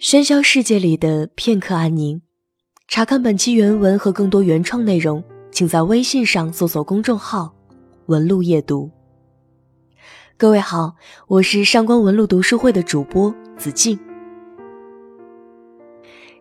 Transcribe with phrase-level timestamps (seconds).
[0.00, 2.22] 喧嚣世界里的片刻安宁。
[2.86, 7.52] 查看本期原文和更多原创内容，请在微信上搜索公众号
[8.06, 8.88] “文路夜读”。
[10.38, 10.94] 各位好，
[11.26, 13.98] 我是上官文路读书会的主播子静。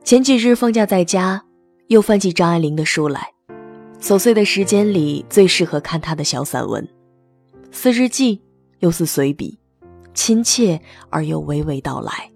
[0.04, 1.44] 前几日放假在家，
[1.88, 3.28] 又翻起张爱玲的书来。
[4.00, 6.88] 琐碎的时间里，最适合看她的小散文，
[7.72, 8.40] 似日记
[8.82, 9.58] 又似随笔，
[10.14, 10.80] 亲切
[11.10, 12.32] 而又娓娓道来。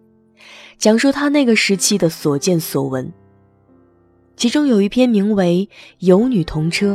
[0.82, 3.14] 讲述他那个时期的所见所闻。
[4.36, 6.94] 其中有一篇名为《有女同车》，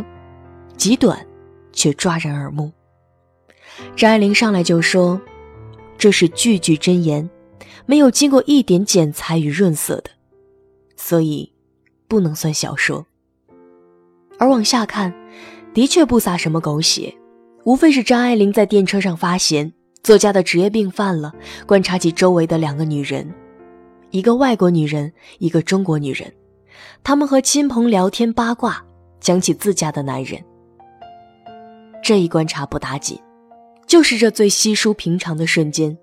[0.76, 1.24] 极短，
[1.72, 2.72] 却抓人耳目。
[3.95, 5.20] 张爱玲上来就说
[5.96, 7.30] ：“这是句句真言，
[7.86, 10.10] 没有经过一点剪裁与润色的，
[10.96, 11.52] 所以
[12.09, 13.06] 不能算小说。”
[14.37, 15.14] 而往下看，
[15.73, 17.14] 的确不撒什么狗血，
[17.62, 21.32] 无非是张爱玲在电车上发闲，作家的职业病犯了，
[21.66, 23.32] 观察起周围的两个女人。
[24.10, 26.32] 一个外国女人，一个中国女人，
[27.02, 28.82] 他们和亲朋聊天八卦，
[29.21, 30.43] 讲起自家的男人。
[32.02, 33.21] 这一观察不打紧，
[33.87, 35.96] 就是这最稀疏平常的瞬间，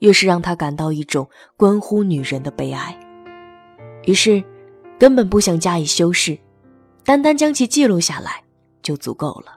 [0.00, 2.98] 越是让他感到一种关乎女人的悲哀。
[4.04, 4.42] 于是，
[4.98, 6.36] 根本不想加以修饰，
[7.04, 8.42] 单单将其记录下来
[8.82, 9.54] 就足够了。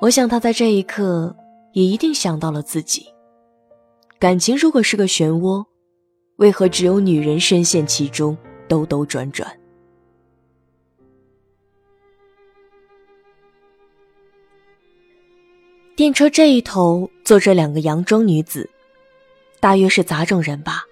[0.00, 1.34] 我想他在这一刻
[1.72, 3.06] 也一定想到了自己。
[4.18, 5.64] 感情如果是个漩涡。
[6.36, 9.48] 为何只有女人深陷其中，兜兜转转？
[15.94, 18.68] 电车这一头坐着两个洋装女子，
[19.60, 20.82] 大约是杂种人吧，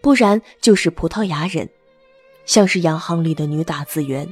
[0.00, 1.68] 不然就是葡萄牙人，
[2.46, 4.26] 像是洋行里的女打字员。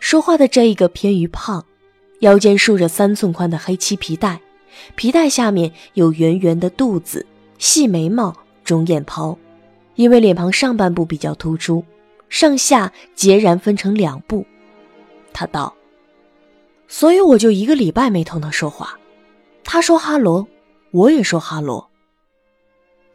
[0.00, 1.64] 说话的这一个偏于胖，
[2.20, 4.38] 腰间束着三寸宽的黑漆皮带，
[4.96, 7.24] 皮带下面有圆圆的肚子，
[7.56, 8.36] 细眉毛。
[8.68, 9.38] 中眼泡，
[9.94, 11.82] 因为脸庞上半部比较突出，
[12.28, 14.44] 上下截然分成两部。
[15.32, 15.74] 他道
[16.86, 18.98] ：“所以我就一个礼拜没同他说话。
[19.64, 20.46] 他说哈罗，
[20.90, 21.88] 我也说哈罗。”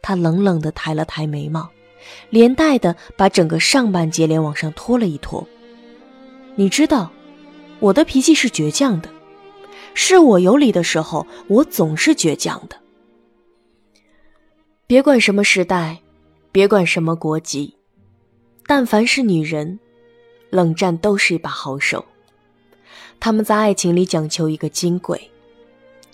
[0.02, 1.70] 他冷冷地抬了抬眉毛，
[2.30, 5.46] 连带的把整个上半截脸往上拖了一拖。
[6.56, 7.12] 你知道，
[7.78, 9.08] 我的脾气是倔强的，
[9.94, 12.76] 是我有理的时候，我总是倔强的。
[14.86, 15.98] 别管什么时代，
[16.52, 17.74] 别管什么国籍，
[18.66, 19.78] 但凡是女人，
[20.50, 22.04] 冷战都是一把好手。
[23.18, 25.30] 他们在爱情里讲求一个金贵，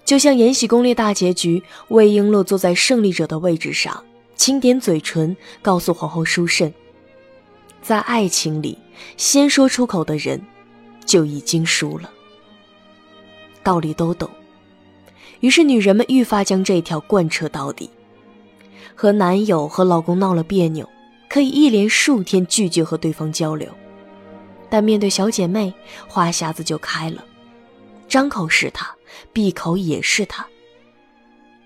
[0.04, 4.04] 就像《延禧攻略》大结局，魏璎珞坐在胜利者的位置上，
[4.36, 6.72] 轻点嘴唇，告诉皇后淑慎，
[7.82, 8.78] 在爱情里，
[9.16, 10.40] 先说出口的人
[11.04, 12.08] 就已经输了。
[13.64, 14.30] 道理都懂，
[15.40, 17.90] 于是女人们愈发将这一条贯彻到底。
[19.00, 20.86] 和男友和老公闹了别扭，
[21.26, 23.66] 可以一连数天拒绝和对方交流，
[24.68, 25.72] 但面对小姐妹，
[26.06, 27.24] 话匣子就开了，
[28.10, 28.94] 张口是他，
[29.32, 30.46] 闭口也是他。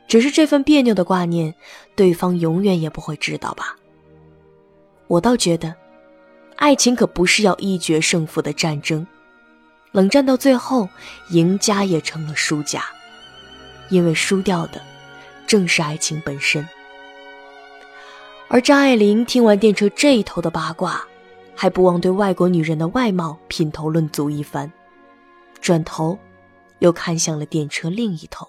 [0.07, 1.53] 只是这份别扭的挂念，
[1.97, 3.75] 对方永远也不会知道吧？
[5.09, 5.75] 我倒觉得，
[6.55, 9.05] 爱情可不是要一决胜负的战争，
[9.91, 10.89] 冷战到最后，
[11.31, 12.85] 赢家也成了输家，
[13.89, 14.81] 因为输掉的，
[15.49, 16.65] 正是爱情本身。
[18.55, 21.05] 而张爱玲听完电车这一头的八卦，
[21.57, 24.71] 还不忘对外国女人的外貌品头论足一番，
[25.61, 26.17] 转头
[26.79, 28.47] 又看向了电车另一头。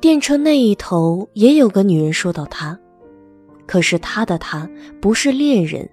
[0.00, 2.76] 电车那一头也有个女人说到他，
[3.64, 4.68] 可是他的他
[5.00, 5.88] 不是恋人，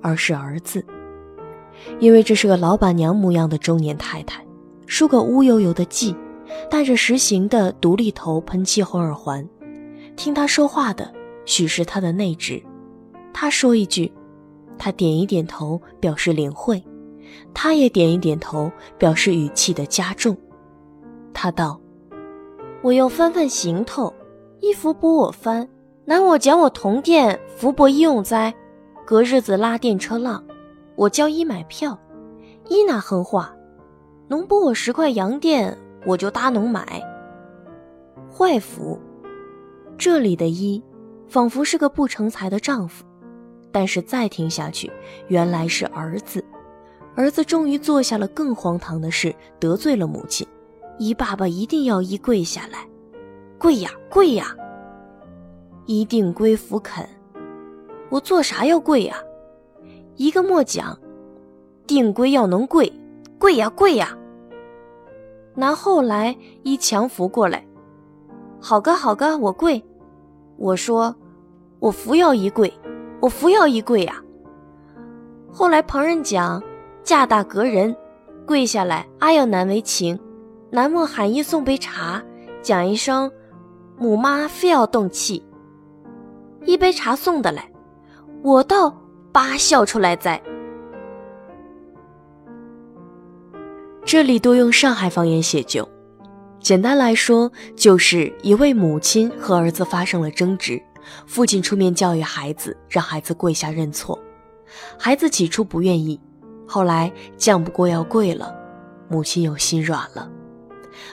[0.00, 0.82] 而是儿子，
[2.00, 4.42] 因为这是个老板娘模样的中年太太，
[4.86, 6.16] 梳个乌油油的髻，
[6.70, 9.46] 戴着实行的独立头喷漆红耳环。
[10.16, 11.12] 听他说话的
[11.44, 12.62] 许是他的内侄，
[13.32, 14.12] 他说一句，
[14.78, 16.82] 他点一点头表示领会，
[17.52, 20.36] 他也点一点头表示语气的加重。
[21.32, 21.80] 他道
[22.82, 24.12] ：“我要翻翻行头，
[24.60, 25.66] 衣服不我翻，
[26.04, 28.54] 难我讲我同店福伯一用哉？
[29.04, 30.44] 隔日子拉电车浪，
[30.94, 31.98] 我交一买票，
[32.68, 33.52] 一那横话，
[34.28, 35.74] 农拨我十块洋钿，
[36.06, 37.02] 我就搭农买。
[38.30, 39.00] 坏福。”
[39.98, 40.82] 这里的“一”，
[41.28, 43.04] 仿佛是个不成才的丈夫，
[43.70, 44.90] 但是再听下去，
[45.28, 46.44] 原来是儿子。
[47.14, 50.46] 儿子终于做下了更荒唐的事，得罪了母亲。
[50.98, 52.86] 一爸爸一定要一跪下来，
[53.58, 54.54] 跪呀跪呀，
[55.86, 57.06] 一定归服肯。
[58.08, 59.16] 我做啥要跪呀？
[60.16, 60.98] 一个莫讲，
[61.86, 62.92] 定规要能跪，
[63.38, 64.16] 跪呀跪呀。
[65.54, 67.66] 拿后来一强扶过来，
[68.64, 69.84] 好个好个，我跪。
[70.56, 71.12] 我说
[71.80, 72.72] ：“我服药一跪，
[73.20, 74.22] 我服药一跪呀。”
[75.52, 76.62] 后来旁人讲
[77.02, 77.94] ：“嫁大隔人，
[78.46, 80.16] 跪下来，阿要难为情。”
[80.70, 82.22] 南莫喊一送杯茶，
[82.62, 83.28] 讲一声
[83.98, 85.44] ：“母妈非要动气。”
[86.64, 87.68] 一杯茶送的来，
[88.42, 88.96] 我倒
[89.32, 90.40] 叭笑出来哉。
[94.04, 95.86] 这里多用上海方言写就，
[96.62, 100.80] 简单来说，就是一位母亲和儿子发生了争执，
[101.26, 104.16] 父亲出面教育孩子，让孩子跪下认错。
[104.96, 106.20] 孩子起初不愿意，
[106.64, 108.54] 后来犟不过要跪了，
[109.08, 110.30] 母亲又心软了。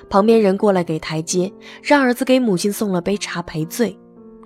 [0.07, 3.97] 旁边人过来给台阶，让儿子给母亲送了杯茶赔罪，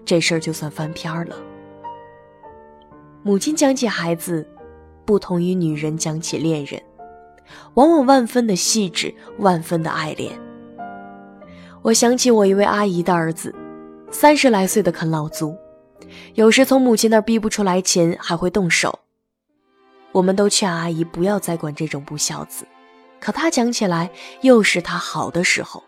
[0.06, 1.36] 这事儿就算翻篇了。
[3.24, 4.48] 母亲讲起孩子，
[5.04, 6.82] 不同于女人讲起恋人。
[7.74, 10.32] 往往万分的细致，万分的爱恋。
[11.84, 13.54] 我想起我一位阿姨的儿子，
[14.10, 15.54] 三十来岁的啃老族，
[16.34, 19.00] 有时从母亲那儿逼不出来钱，还会动手。
[20.14, 22.66] 我们都劝阿姨不要再管这种不孝子，
[23.20, 24.10] 可她讲起来
[24.44, 25.84] 又是她好的时候，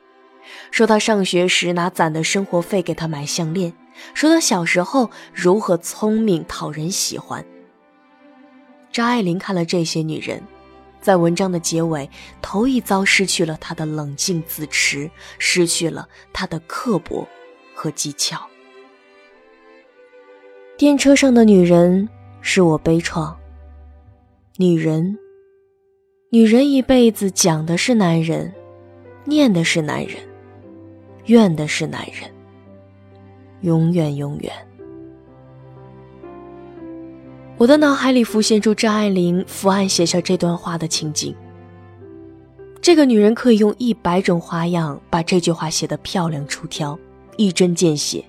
[0.69, 3.71] 说她上学时拿攒的生活费给她买项链，
[4.13, 7.45] 说她小时候如何聪明讨人喜欢。
[8.91, 10.43] 张爱玲看了这些女人。
[11.05, 12.09] 在文章的结尾，
[12.41, 15.07] 头一遭失去了他的冷静自持，
[15.37, 17.27] 失去了他的刻薄
[17.75, 18.43] 和技巧。
[20.75, 22.09] 电车上的女人
[22.41, 23.31] 使我悲怆。
[24.57, 25.15] 女人，
[26.31, 28.51] 女人一辈子讲的是男人，
[29.25, 30.17] 念的是男人，
[31.25, 32.27] 怨的是男人，
[33.61, 34.51] 永远永远。
[37.57, 41.33] 我的脑海里浮现出张爱玲伏案写下这段话的情景。
[42.81, 46.99] 这个女人可以用一百种花样把这句话写得漂亮出挑，
[47.37, 48.23] 一针见血，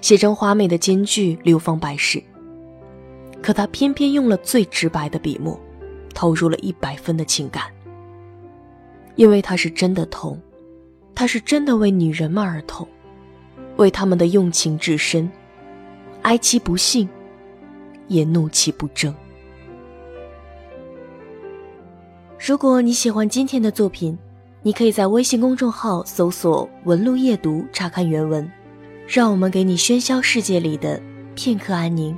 [0.00, 2.22] 写成华美的金句，流芳百世。
[3.42, 5.60] 可她偏偏用了最直白的笔墨，
[6.14, 7.64] 投入了一百分的情感。
[9.16, 10.40] 因为她是真的痛，
[11.14, 12.88] 她是真的为女人们而痛，
[13.76, 15.30] 为他们的用情至深，
[16.22, 17.06] 哀其不幸。
[18.08, 19.14] 也怒其不争。
[22.38, 24.16] 如果你喜欢今天的作品，
[24.62, 28.50] 你可以在微信公众号搜索“文路夜读”查看原文。
[29.08, 31.00] 让我们给你喧嚣世界里的
[31.36, 32.16] 片刻安宁。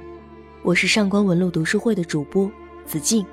[0.62, 2.50] 我是上官文路读书会的主播
[2.86, 3.24] 子静。